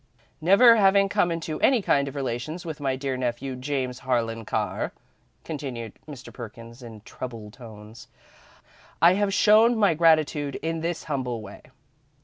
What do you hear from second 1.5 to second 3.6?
any kind of relations with my dear nephew,